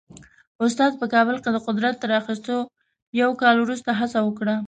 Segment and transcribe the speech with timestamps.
[0.65, 2.57] استاد په کابل کې د قدرت تر اخیستو
[3.21, 4.55] یو کال وروسته هڅه وکړه.